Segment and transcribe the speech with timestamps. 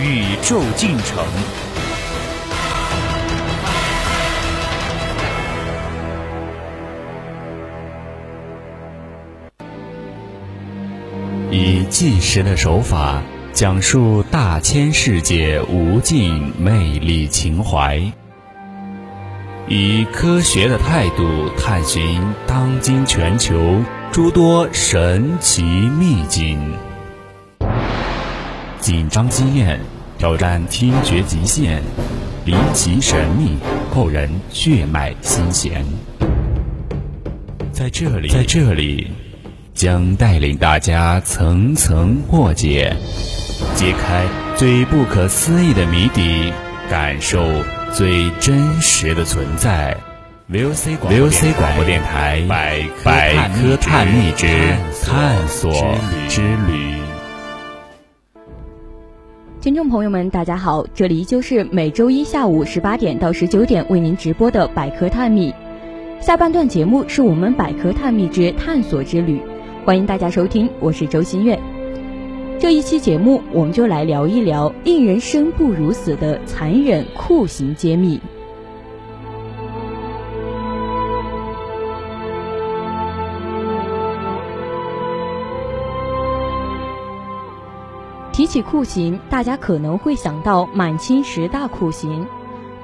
[0.00, 1.24] 宇宙进程。
[11.50, 18.02] 以纪实的手法讲述大千世界无尽魅力情怀，
[19.68, 23.80] 以科学的态度探寻当今全球
[24.10, 26.93] 诸多神奇秘境。
[28.84, 29.80] 紧张经验，
[30.18, 31.80] 挑战听觉极限，
[32.44, 33.56] 离奇神秘，
[33.90, 35.82] 扣人血脉心弦。
[37.72, 39.10] 在这里，在这里。
[39.72, 42.94] 将带领大家层层破解，
[43.74, 46.52] 揭开最不可思议的谜底，
[46.90, 47.42] 感受
[47.92, 49.96] 最真实的存在。
[50.52, 50.96] VOC
[51.54, 52.42] 广播电台
[53.02, 54.46] 百科探秘之
[55.02, 55.72] 探索
[56.28, 57.03] 之旅。
[59.64, 65.54] 听众朋友们，大家好，这里依旧是每周一下午十八点到十九点为您直播的百科探秘。
[66.20, 69.40] 下半段节目是我们百科探秘之探索之旅。
[69.82, 71.58] 欢迎大家收听，我是周新月。
[72.58, 78.20] 这一期节目，我们就来聊一聊令人生不如死的残忍酷刑揭秘。
[88.54, 92.24] 起酷刑，大家可能会想到满清十大酷刑，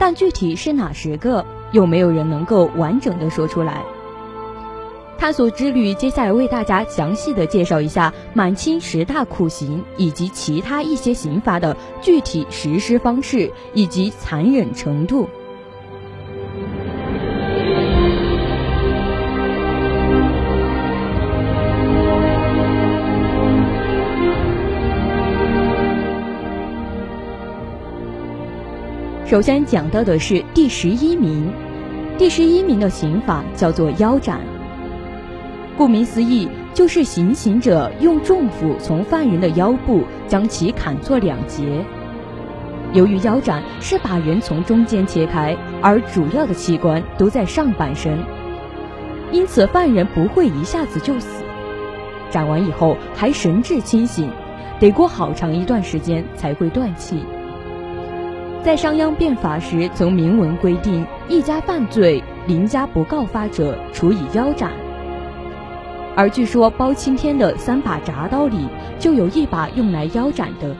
[0.00, 3.84] 但具体是哪十个，又没有人能够完整的说出来。
[5.16, 15.28] 探索之旅，接下来为大家详细的介绍一下满清十大酷刑以及其他一些刑罚的具体实施方式以及残忍程度。
[29.30, 31.52] 首先讲到的是第十一名，
[32.18, 34.40] 第十一名的刑法叫做腰斩。
[35.78, 41.62] 顾名思义，就是行刑者用重斧从犯人的腰部将其砍作两截。
[42.92, 48.18] 由于腰斩是把人从中间切开，而主要的器官都在上半身，
[49.30, 51.44] 因此犯人不会一下子就死。
[52.30, 54.28] 斩完以后还神志清醒，
[54.80, 57.24] 得过好长一段时间才会断气。
[58.62, 64.70] 在商鞅变法时，曾明文规定，一家犯罪，邻家不告发者，处以腰斩。
[66.14, 68.68] 而据说包青天的三把铡刀里
[68.98, 70.76] 就有一把用来腰斩的。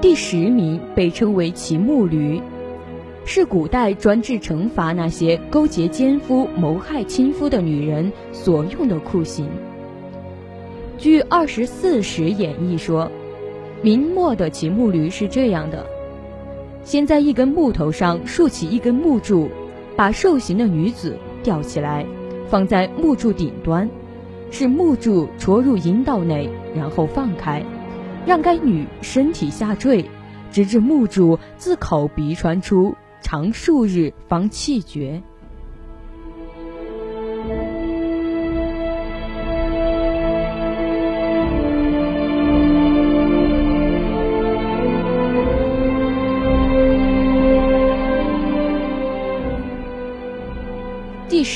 [0.00, 2.40] 第十名被称为骑木驴，
[3.24, 9.48] 是古代专治惩罚那些勾结奸夫谋害亲夫的女人所用的酷刑。
[11.00, 13.10] 据《二十四史演义》说，
[13.80, 15.86] 明末的骑木驴是这样的。
[16.84, 19.48] 先在一根木头上竖起一根木柱，
[19.96, 22.04] 把受刑的女子吊起来，
[22.50, 23.88] 放在木柱顶端，
[24.50, 27.64] 使木柱戳入阴道内，然后放开，
[28.26, 30.04] 让该女身体下坠，
[30.52, 35.22] 直至木柱自口鼻穿出，长数日方气绝。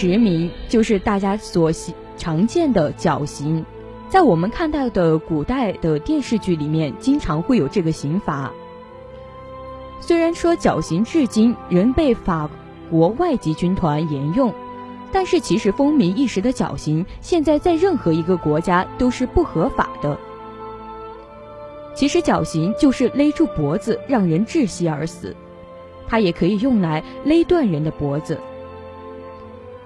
[0.04, 1.72] 第十名就是大家所
[2.18, 3.64] 常见的绞刑，
[4.10, 8.52] 在我们看到的古代的电视剧里面，经常会有这个刑罚。
[10.02, 12.50] 虽然说绞刑至今仍被法
[12.90, 14.52] 国外籍军团沿用，
[15.10, 20.18] 但是其实风靡一时的绞刑，现在在任何一个国家都是不合法的。
[21.94, 25.34] 其实绞刑就是勒住脖子让人窒息而死，
[26.06, 28.38] 它也可以用来勒断人的脖子。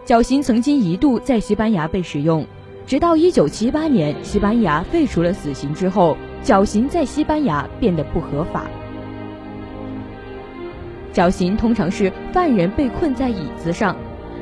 [0.08, 2.42] 绞刑曾经一度在西班牙被使用，
[2.86, 8.62] 直到一九七八年西班牙废除了死刑之后，绞刑在西班牙变得不合法。
[11.12, 13.94] 绞刑通常是犯人被困在椅子上，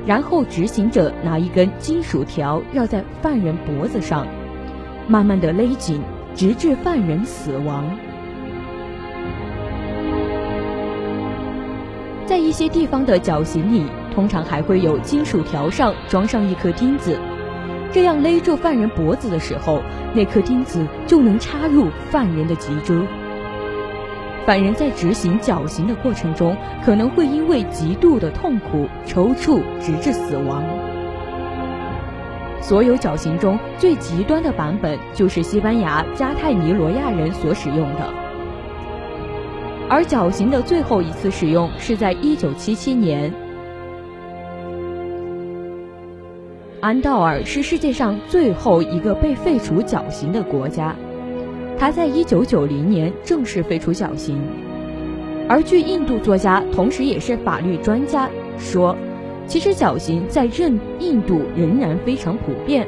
[0.06, 4.24] 然后执行者拿一根金属条绕在犯人脖子上，
[5.08, 6.00] 慢慢的勒紧，
[6.32, 7.84] 直至犯人死亡。
[12.24, 13.86] 在一些地方的绞刑里，
[14.16, 17.18] 通常还会有金属条上装上一颗钉子，
[17.92, 19.82] 这样勒住犯人脖子的时候，
[20.14, 22.96] 那颗钉子就能插入犯人的脊椎。
[24.46, 30.64] 犯人在执行绞刑的过程中，可能会因为极度的痛苦抽搐，直至死亡。
[32.62, 38.08] 所有绞刑中最极端的版本，就是西班牙加泰尼罗亚人所使用的。
[39.90, 43.45] 而绞刑的最后一次使用是在1977年。
[46.86, 50.94] 安道尔是世界上最后一个被废除绞刑的国家。
[51.76, 54.40] 他在一九九零年正式废除绞刑，
[55.48, 58.96] 而据印度作家，同时也是法律专家说，
[59.48, 62.86] 其实绞刑在印印度仍然非常普遍。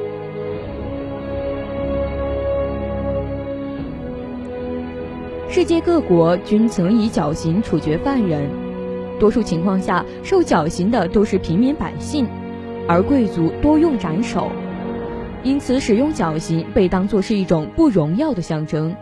[5.49, 8.49] 世界各国均曾以绞刑处决犯人，
[9.19, 12.29] 多数情况下受绞刑的都是平民百姓，
[12.89, 14.51] 而贵族多用斩首。
[15.45, 18.97] 因此，使用绞刑被当作是一种不荣耀的象征。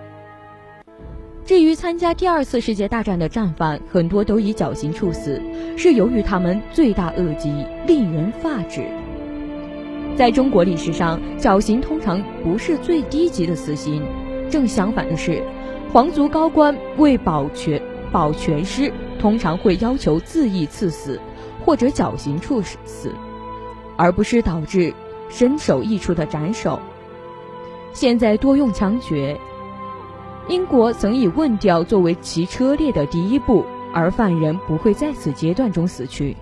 [1.45, 5.41] 至于参加第二次世界大战的战犯，很多都以绞刑处死，
[5.77, 8.83] 是由于他们罪大恶极，令人发指。
[10.17, 14.03] 在中国历史上，绞刑通常不是最低级的死刑，
[14.51, 15.41] 正相反的是，
[15.93, 17.81] 皇族高官为保全
[18.11, 21.21] 保全师，通常会要求自缢赐死，
[21.65, 23.13] 或者绞刑处死，
[23.97, 24.95] 而不是导致。
[25.29, 26.79] 身首异处的斩首，
[27.93, 29.37] 现在多用枪决。
[30.49, 36.37] 英国曾以问调作为其车列的第一步，而犯人不会在此阶段中死去。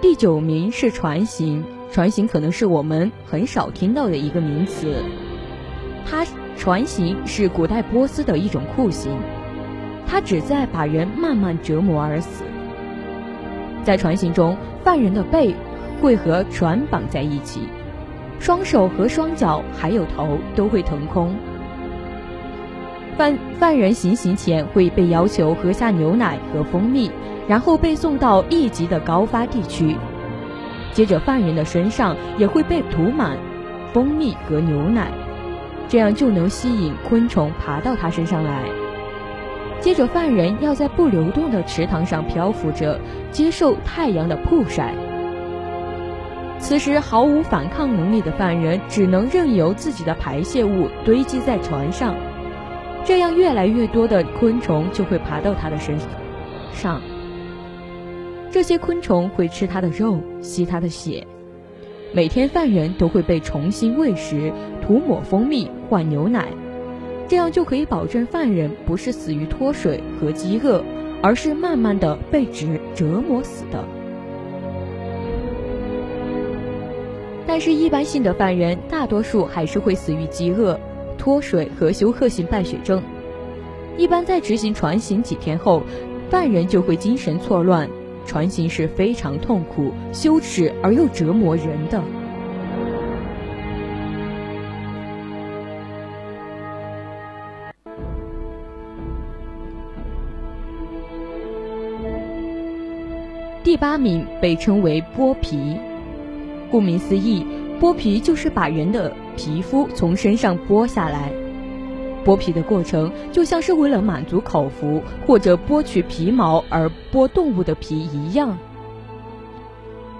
[0.00, 5.04] 第九名是船刑，船刑可能是我们很少听到的一个名词，
[6.08, 6.24] 它。
[6.56, 9.16] 船刑是古代波斯的一种酷刑，
[10.06, 12.44] 它旨在把人慢慢折磨而死。
[13.82, 15.54] 在船刑中，犯人的背
[16.02, 17.62] 会和船绑在一起，
[18.38, 21.34] 双手和双脚还有头都会腾空。
[23.16, 27.10] 犯犯人行刑前会被要求喝下牛奶和蜂蜜，
[27.48, 29.96] 然后被送到一级的高发地区。
[30.92, 33.38] 接着，犯人的身上也会被涂满
[33.94, 35.10] 蜂蜜和牛奶。
[35.90, 38.62] 这样就能吸引昆虫爬到他身上来。
[39.80, 43.00] 接着，犯人要在不流动的池塘上漂浮着，
[43.32, 44.94] 接受太阳的曝晒。
[46.60, 52.14] 此时，毫无反抗能力的犯人只能任由自己的排泄物堆积在船上，
[53.04, 55.98] 这样越来越多的昆虫就会爬到他的身
[56.72, 57.00] 上。
[58.50, 61.26] 这些昆虫会吃他的肉，吸他的血。
[62.12, 64.52] 每天，犯人都会被重新喂食、
[64.82, 66.46] 涂抹蜂蜜、换牛奶，
[67.26, 70.84] 这样就可以保证犯人不是死于脱水和饥饿，
[71.20, 73.84] 而是慢慢的被折折磨死的。
[77.44, 80.78] 但是，一般性的犯人大多数还是会死于饥饿、
[81.18, 83.02] 脱水和休克性败血症。
[83.96, 85.82] 一般在执行船刑几天后，
[86.30, 87.88] 犯人就会精神错乱。
[88.24, 92.00] 船刑是非常痛苦、羞耻而又折磨人的。
[103.62, 105.76] 第八名被称为剥皮，
[106.70, 107.44] 顾名思义，
[107.78, 111.30] 剥皮就是把人的皮肤从身上剥下来。
[112.24, 118.56] 剥皮的过程就像是为了满足口福或者剥取皮毛而剥动物的皮一样。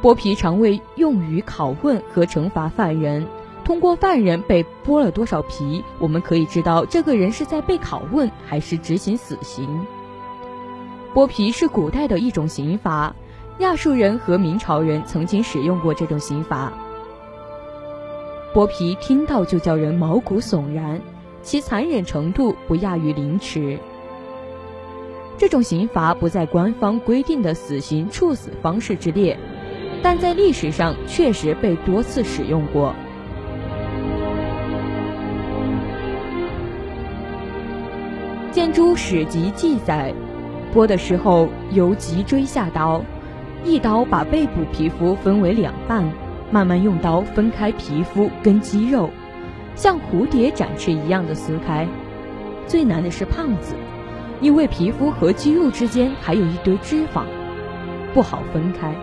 [0.02, 3.26] 剥皮常为用于拷问和惩罚犯人。
[3.64, 9.86] 通过犯人被剥了多少皮，我们可以知道这个人是在被拷问还是执行死刑。
[11.14, 13.14] 剥皮是古代的一种刑罚，
[13.58, 16.72] 亚述人和明朝人曾经使用过这种刑罚。
[18.54, 21.00] 剥皮听到就叫人毛骨悚然。
[21.42, 23.78] 其残忍程度不亚于凌迟。
[25.38, 29.38] 这种刑罚不在官方规定的死刑处死方式之列，
[30.02, 32.94] 但在历史上确实被多次使用过。
[38.52, 40.12] 建筑史籍记载，
[40.74, 43.02] 剥的时候由脊椎下刀，
[43.64, 46.04] 一刀把背部皮肤分为两半，
[46.50, 49.10] 慢慢用刀分开皮肤跟肌肉。
[49.74, 51.86] 像蝴蝶展翅一样的撕开，
[52.66, 53.74] 最难的是胖子，
[54.40, 57.24] 因为皮肤和肌肉之间还有一堆脂肪，
[58.12, 58.94] 不好分开。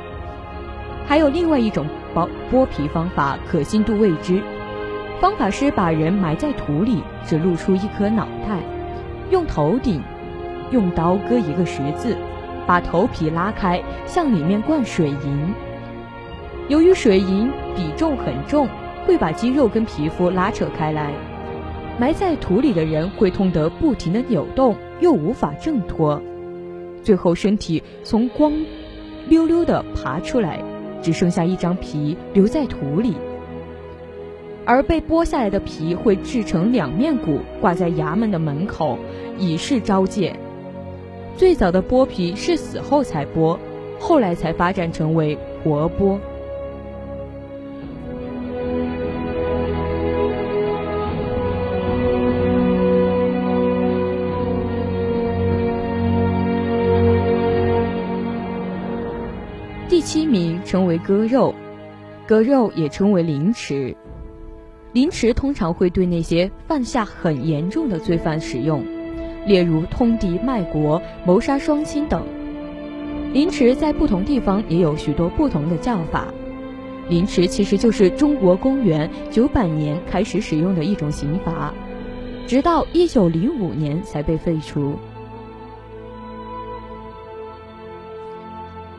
[1.05, 4.41] 还有另外一种剥剥皮方法，可信度未知。
[5.21, 8.59] 方法是把人埋在土里，只露出一颗脑袋，
[9.31, 10.01] 用头顶
[10.69, 12.17] 用刀割一个十字，
[12.67, 15.53] 把头皮拉开，向里面灌水银。
[16.67, 18.67] 由于水银比重很重，
[19.05, 21.13] 会把肌肉跟皮肤拉扯开来。
[21.97, 26.21] 埋在土里的人会痛得不停的扭动，又无法挣脱，
[27.01, 28.53] 最后身体从光
[29.29, 30.61] 溜溜的爬出来，
[31.01, 33.15] 只剩下一张皮留在土里。
[34.65, 38.99] 而被剥下来的皮会制成两面鼓，挂在衙门的门口，
[39.37, 40.37] 以示召见。
[41.37, 43.59] 最早的剥皮是死后才剥，
[43.99, 46.17] 后来才发展成为活剥。
[59.87, 61.53] 第七名称为割肉，
[62.25, 63.95] 割肉也称为凌迟。
[64.91, 68.83] 凌迟通常会对那些犯下很严重的罪犯使用，
[69.47, 72.21] 例如通敌卖国、谋杀双亲等。
[73.33, 76.25] 凌迟在不同地方也有许多不同的叫法。
[77.09, 81.73] 凌迟其实就是中国公元九百年开始使用的一种刑罚，
[82.45, 84.99] 直到一九零五年才被废除。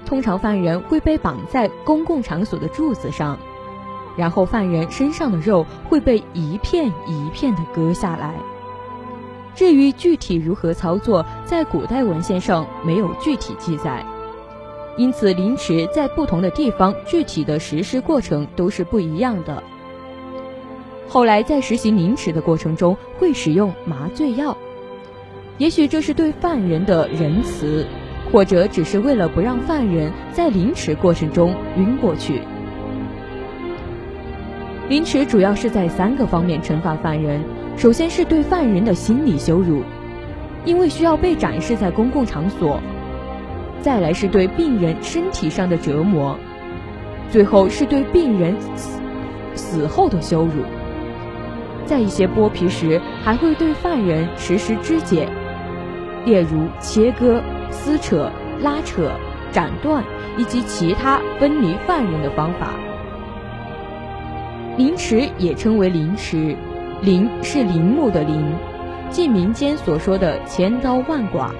[0.06, 3.38] 通常犯人会被绑在公共场所的柱子上，
[4.16, 8.34] 然后犯人身上的肉会被一片一片的割下来。
[9.54, 14.04] 至于具体如何操作，在古代文献上没有具体记载，
[14.96, 19.62] 因此凌迟在不同的地方具体的实施过程都是不一样的。
[21.08, 24.56] 后来在实行凌迟的过程中会使用麻醉药，
[25.58, 27.86] 也许这是对犯人的仁慈。
[28.30, 32.42] 或者只是为了不让犯人在凌迟过程中晕过去。
[34.90, 37.42] 凌迟主要是在三个方面惩罚犯人：
[37.78, 39.84] 首先是对犯人的心理羞辱，
[40.64, 42.80] 因为需要被展示在公共场所；
[43.80, 46.34] 再来是对病人身体上的折磨；
[47.30, 49.00] 最后是对病人死
[49.54, 50.64] 死后的羞辱。
[51.86, 55.28] 在一些剥皮时，还会对犯人实施肢解，
[56.24, 57.40] 例如切割。
[57.70, 58.30] 撕扯、
[58.62, 59.12] 拉扯、
[59.52, 60.02] 斩断
[60.38, 62.70] 以及其他分离犯人的方法。
[64.78, 66.56] 凌迟也称为凌迟，
[67.00, 68.52] 陵是陵墓的陵，
[69.08, 71.54] 即民间所说的千刀万剐。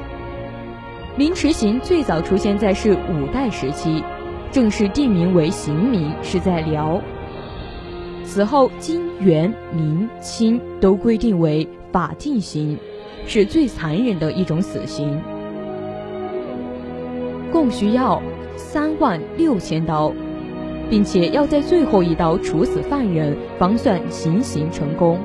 [1.17, 4.03] 凌迟刑最早出现在是五代时期，
[4.51, 7.01] 正式定名为刑名是在辽。
[8.25, 12.77] 此后金、元、明、清都规定为法定刑，
[13.27, 15.21] 是最残忍的一种死刑。
[17.53, 18.21] 共需要
[18.57, 20.13] 三万六千刀，
[20.91, 25.19] 并且要在最后一刀处死犯人，方算行刑成功。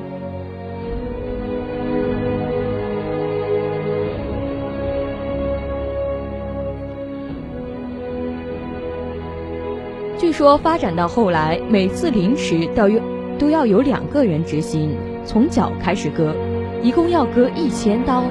[10.18, 13.02] 据说发展到后来，每次凌迟都要
[13.38, 16.34] 都要有两个人执行，从脚开始割，
[16.82, 18.24] 一共要割一千刀。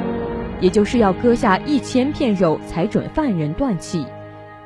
[0.59, 4.05] 也就是要割下一千片肉才准犯人断气，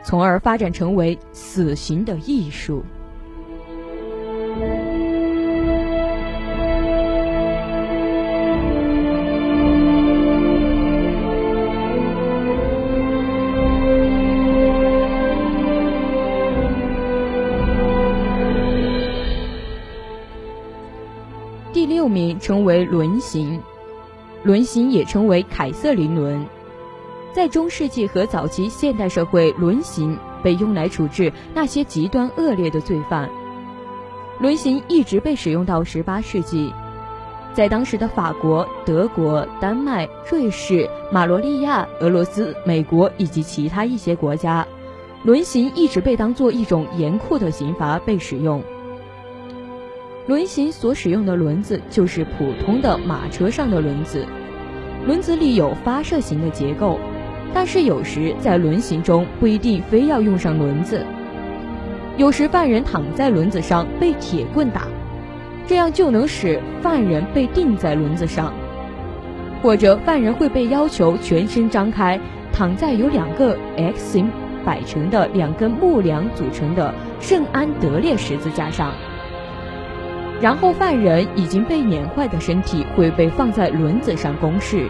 [0.07, 2.81] 从而发展成为死刑的艺术。
[21.73, 23.61] 第六名称为轮刑。
[24.43, 26.45] 轮刑也称为凯瑟琳轮，
[27.33, 33.29] 在中世纪和早期现代社会，轮刑被用来处置那些极端恶劣的罪犯。
[34.39, 36.73] 轮刑一直被使用到十八世纪，
[37.53, 44.65] 在当时的法国、德国、丹麦、瑞士、马罗利亚、俄罗斯、美国以及其他一些国家，
[45.23, 48.63] 轮刑一直被当做一种严酷的刑罚被使用。
[50.27, 54.25] 轮刑所使用的轮子就是普通的马车上的轮子，
[55.05, 56.99] 轮子里有发射型的结构，
[57.53, 61.05] 但是有时在轮刑中不一定非要用上轮子，
[62.17, 64.83] 有时犯人躺在轮子上被铁棍打，
[65.65, 68.53] 这样就能使犯人被钉在轮子上，
[69.61, 72.19] 或者犯人会被要求全身张开，
[72.53, 74.29] 躺在由两个 X 型
[74.65, 78.91] 摆成的两根木梁组成的圣安德烈十字架上。
[80.39, 84.87] 然后，犯人已经被碾坏的身体会被放在轮子上公示。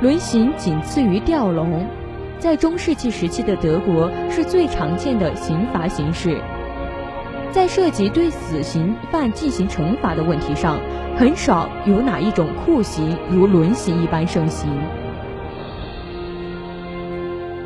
[0.00, 1.86] 轮刑仅次于吊笼，
[2.38, 6.40] 在中世纪时期的德国是最常见的刑罚形式。
[7.52, 10.80] 在涉及对死刑犯进行惩罚的问题上，
[11.18, 14.70] 很少有哪一种酷刑如轮刑一般盛行。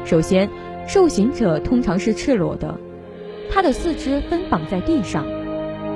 [0.05, 0.51] 首先，
[0.89, 2.77] 受刑者通常是赤裸的，
[3.49, 5.25] 他的四肢分绑在地上，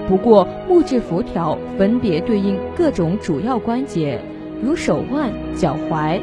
[0.07, 4.21] 不过木质辐条分别对应各种主要关节，
[4.63, 6.21] 如手腕、脚踝、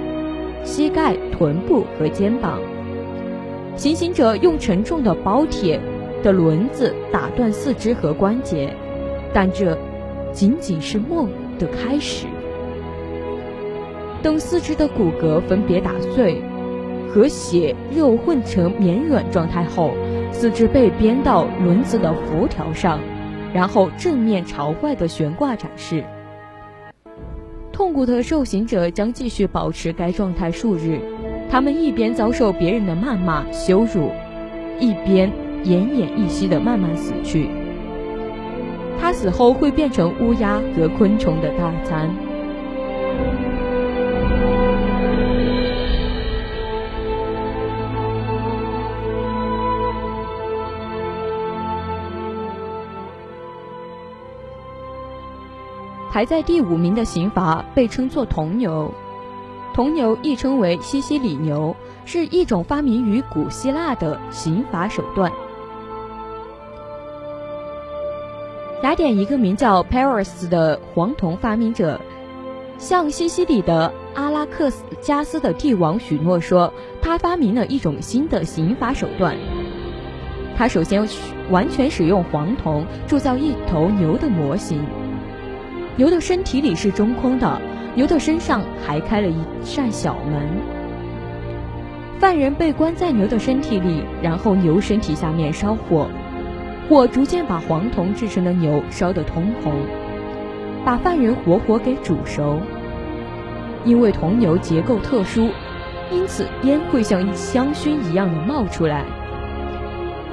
[0.64, 2.60] 膝盖、臀部和肩膀。
[3.76, 5.80] 行刑者用沉重的包铁
[6.24, 8.74] 的轮子打断四肢和关节，
[9.34, 9.78] 但这
[10.32, 12.26] 仅仅是梦的开始。
[14.22, 16.42] 等四肢的骨骼分别打碎。
[17.08, 19.92] 和血肉混成绵软状态后，
[20.34, 23.00] 四肢被编到轮子的辐条上，
[23.54, 26.04] 然后正面朝外的悬挂展示。
[27.76, 30.98] 痛苦的受刑者将继续保持该状态数日，
[31.50, 34.12] 他们一边遭受别人的谩骂羞辱，
[34.80, 35.30] 一边
[35.66, 37.50] 奄奄一息地慢慢死去。
[38.98, 42.10] 他死后会变成乌鸦和昆虫的大餐。
[56.16, 58.94] 排在第五名的刑罚被称作铜牛，
[59.74, 65.30] 铜牛亦称为西西里牛，是一种发明于古希腊的刑罚手段。
[68.82, 72.00] 雅典一个名叫 Paris 的黄铜发明者，
[72.78, 79.36] 向西西里的阿拉克斯加斯的帝王许诺说，他发明了一种新的刑罚手段。
[80.56, 81.06] 他首先
[81.52, 84.82] 完全使用黄铜铸造一头牛的模型。
[85.98, 87.62] 牛的身体里是中空的，
[87.96, 90.42] 牛的身上还开了一扇小门。
[92.20, 96.10] 犯人被关在牛的身体里，然后牛身体下面烧火，
[96.90, 99.72] 火逐渐把黄铜制成的牛烧得通红，
[100.84, 102.60] 把犯人活活给煮熟。
[103.86, 105.50] 因为铜牛结构特殊，
[106.12, 109.06] 因此烟会像香薰一样的冒出来。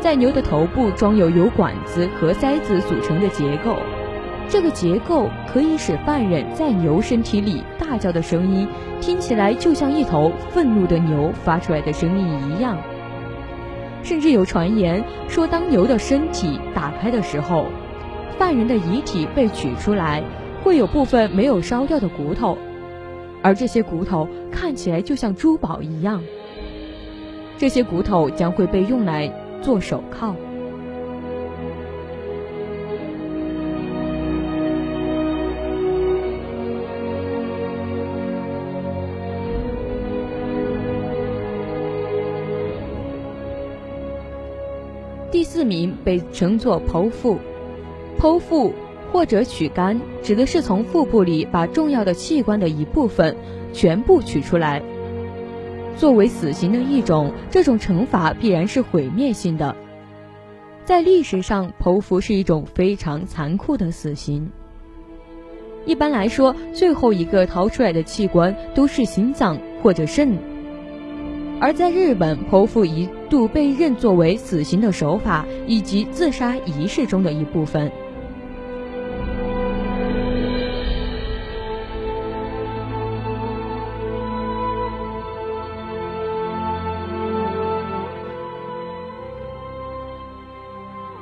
[0.00, 3.76] 在牛的头部装有由管子和塞子组成的结构。
[4.52, 8.68] 这个结构可以使犯人在牛身体里大叫的声音
[9.00, 12.76] 听起来就像一头愤怒的牛发出来的声音一样。
[14.02, 17.64] 甚至有传言说，当牛的身体打开的时候，
[18.36, 20.22] 犯人的遗体被取出来，
[20.62, 22.58] 会有部分没有烧掉的骨头，
[23.40, 26.22] 而这些骨头看起来就像珠宝一样。
[27.56, 30.36] 这些骨头将会被用来做手铐。
[45.62, 47.38] 市民被称作剖腹，
[48.18, 48.72] 剖腹
[49.12, 53.36] 或者取肝，指的是从腹部里把重要的器官的一部分
[53.72, 54.82] 全部取出来。
[55.96, 59.76] 作为死刑的一种，这种惩罚必然是毁灭性的。
[60.84, 64.50] 在历史上，剖腹是一种非常残酷的死刑。
[65.86, 70.36] 一般来说，最后一个掏出来的器官都是心脏或者肾。
[71.62, 77.88] 而在日本，剖腹一度被认作为死刑的手法以及自杀仪式中的一部分。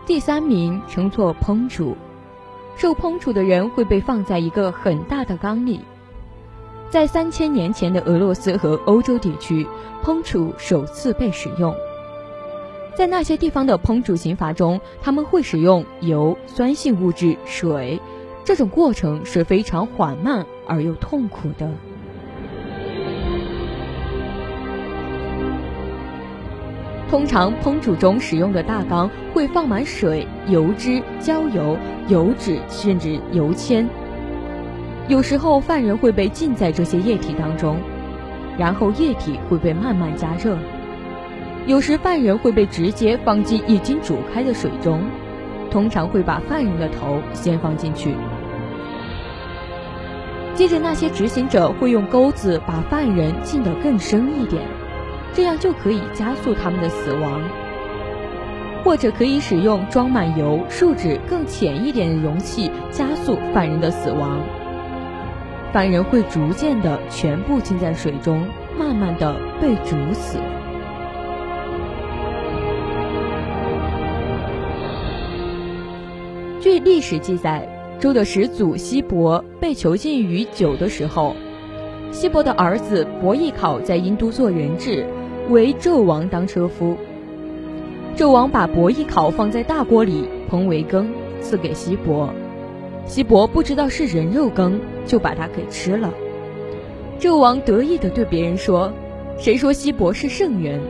[0.06, 1.94] 第三名称作烹煮，
[2.76, 5.82] 受烹煮的人会被放在一个很大的缸里。
[6.90, 9.64] 在三千年前的俄罗斯和欧洲地区，
[10.02, 11.72] 烹煮首次被使用。
[12.96, 18.00] 在那些地方的烹煮刑罚中，他们会使用油、酸性物质、水，
[18.44, 21.70] 这种过程是非常缓慢而又痛苦的。
[27.08, 31.76] 通常，烹煮中使用的大缸会放满水、油脂、焦油、
[32.08, 33.88] 油脂，甚至油铅。
[35.08, 37.76] 有时候，犯人会被浸在这些液体当中，
[38.56, 40.56] 然后液体会被慢慢加热。
[41.66, 45.02] 有时，犯人会被直接放进已经煮开的水中，
[45.70, 48.14] 通常会把犯人的头先放进去。
[50.54, 54.62] 接着，那些执行者会用钩子把犯人浸得更深一点，
[55.32, 57.42] 这样就可以加速他们的死亡。
[58.82, 64.40] 或者可以使用装满油、树脂更浅一点的容器，加速犯人的死亡。
[65.72, 68.44] 犯人会逐渐的全部浸在水中，
[68.76, 70.38] 慢慢的被煮死。
[76.60, 77.68] 据历史记载，
[78.00, 81.36] 周的始祖西伯被囚禁于酒的时候，
[82.10, 85.06] 西伯的儿子伯邑考在殷都做人质，
[85.50, 86.96] 为纣王当车夫。
[88.16, 91.08] 纣王把伯邑考放在大锅里烹为羹，
[91.40, 92.28] 赐给西伯。
[93.06, 96.12] 西伯不知道是人肉羹，就把它给吃了。
[97.18, 98.92] 纣王得意地对别人说
[99.36, 100.80] ：“谁说西伯是圣人？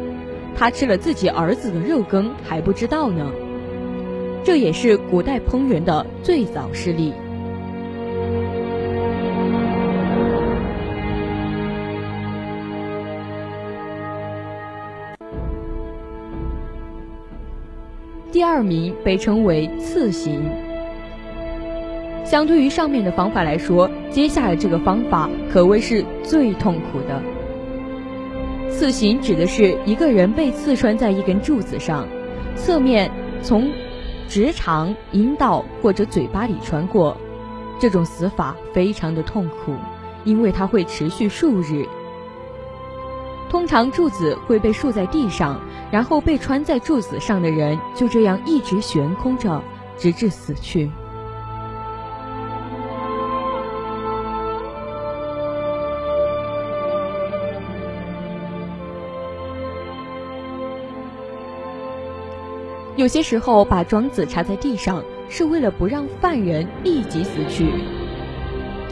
[0.54, 3.30] 他吃了自己儿子的肉羹还不知道呢。”
[4.44, 7.12] 这也是古代烹饪的最早事例。
[18.32, 20.69] 第二名被称为刺刑。
[22.30, 27.20] 相对于上面的方法来说，接下来这个方法可谓是最痛苦的。
[28.70, 32.06] 刺刑指的是一个人被刺穿在一根柱子上，
[32.54, 33.10] 侧面
[33.42, 33.68] 从。
[34.28, 37.16] 直肠、阴道或者嘴巴里穿过，
[37.80, 39.74] 这种死法非常的痛苦，
[40.22, 41.84] 因为它会持续数日。
[43.48, 49.60] 通常柱子会被竖在地上，然后被穿在柱子上的人就这样一直悬空着，
[49.98, 50.88] 直至死去。
[62.96, 67.66] 有些时候，把桩子插在地上，是为了不让犯人立即死去。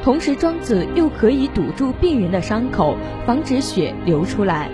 [0.03, 4.71] 同时，桩子又可以堵住病人的伤口，防止血流出来。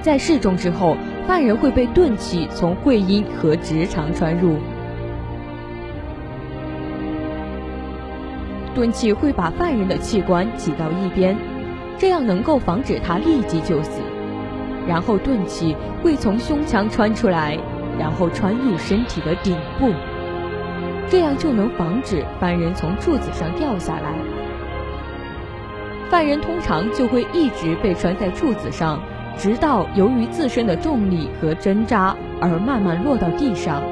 [0.00, 4.56] 在示众之后，犯人会被钝器从会阴和直肠穿入，
[8.74, 11.36] 钝器会把犯人的器官挤到一边，
[11.98, 14.00] 这样能够防止他立即就死。
[14.86, 17.58] 然后，钝器会从胸腔穿出来。
[18.00, 19.92] 然后穿入身体的顶部，
[21.10, 24.14] 这样就能防止犯人从柱子上掉下来。
[26.08, 28.98] 犯人通常就会一直被拴在柱子上，
[29.36, 33.82] 直到由于自身的重力和针扎而慢慢落到地上。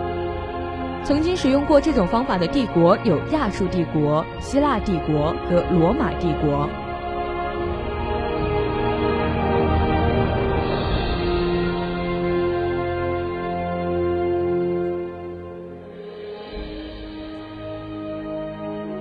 [1.04, 6.66] 曾经使用过这种方法的帝国有亚述帝国、希腊帝国和罗马帝国。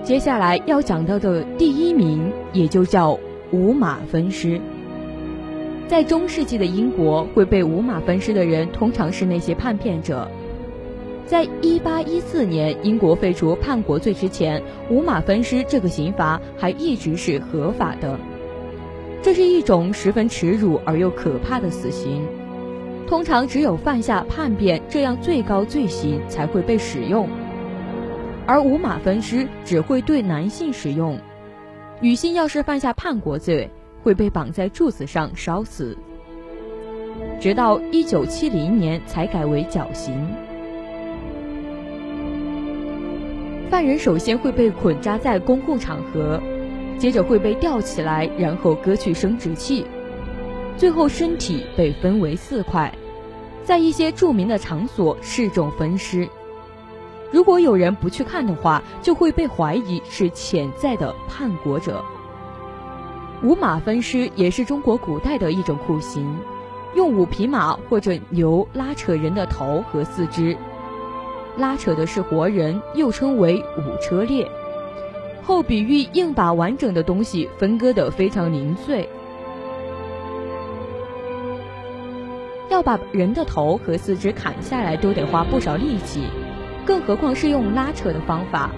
[0.08, 3.20] 接下来要讲到的第一名，也就叫
[3.52, 4.58] 五马分尸。
[5.89, 10.32] 在中世纪的英国，会被五马分尸的人通常是那些叛变者。
[11.26, 18.17] 在一八一四年英国废除叛国罪之前，五马分尸这个刑罚还一直是合法的。
[19.22, 22.26] 这是一种十分耻辱而又可怕的死刑，
[23.06, 27.28] 通常只有犯下叛变这样最高罪行才会被使用。
[28.47, 31.19] 而五马分尸只会对男性使用，
[31.99, 33.69] 女性要是犯下叛国罪，
[34.01, 35.97] 会被绑在柱子上烧死。
[37.41, 40.15] 直到一九七零年才改为绞刑。
[43.69, 46.41] 犯人首先会被捆扎在公共场合，
[46.97, 49.86] 接着会被吊起来，然后割去生殖器，
[50.77, 52.93] 最后身体被分为四块，
[53.65, 56.29] 在一些著名的场所示众分尸。
[57.32, 62.04] 如果有人不去看的话，就会被怀疑是潜在的叛国者。
[63.44, 66.38] 五马分尸也是中国古代的一种酷刑，
[66.96, 70.58] 用五匹马或者牛拉扯人的头和四肢，
[71.58, 74.50] 拉扯的是活人，又称为五车裂，
[75.44, 79.08] 后比喻硬把完整的东西分割得非常零碎。
[82.70, 86.22] 要把人的头和四肢砍下来，都得花不少力气。
[86.88, 88.71] 更何况是用拉扯的方法，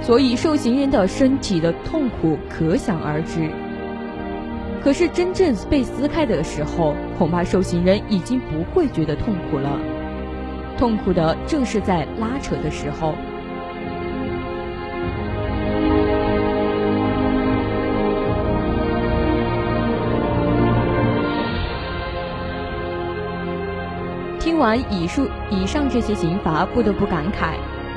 [0.00, 3.50] 所以受刑人的身体的痛苦可想而知。
[4.82, 9.76] 可是真正被撕开的时候，恐怕受刑人已经不会觉得痛苦了，
[10.78, 13.12] 痛苦的正是在拉扯的时候。
[24.60, 27.54] 完以数以上这些刑罚，不得不感慨，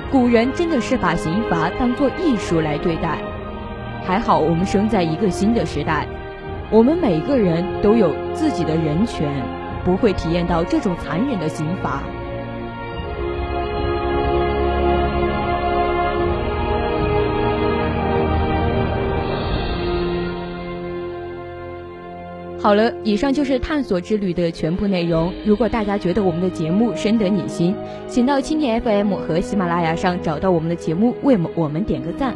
[0.09, 3.17] 古人真的是把刑罚当做艺术来对待。
[4.05, 6.07] 还好我们生在一个新的时代，
[6.71, 9.29] 我们每个人都有自己的人权，
[9.83, 12.01] 不会体验到这种残忍的刑罚。
[22.63, 25.33] 好了，以上就是探索之旅的全部内容。
[25.45, 27.75] 如果大家觉得我们的节目深得你心，
[28.07, 32.33] 请到蜻蜓 FM 和喜马拉雅上找到我们的节目，为我们点个赞。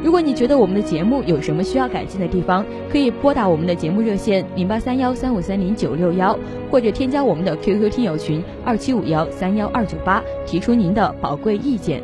[0.00, 6.38] 如果你觉得我们的节目有什么需要改进的地方，可以拨打我们的节目热线零八三幺三五三零九六幺，
[6.70, 12.00] 或者添加我们的 QQ 听友群二七五幺三幺二九八，提出您的宝贵意见。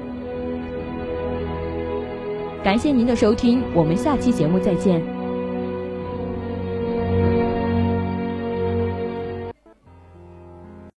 [2.65, 5.20] 感谢您的收听，我们下期节目再见。